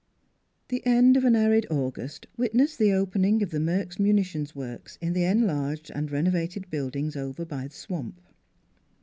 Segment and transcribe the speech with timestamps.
[0.01, 4.97] XX THE end of an arid August witnessed the opening of the Merks Munitions Works
[4.99, 8.19] in the enlarged and renovated buildings over by the swamp.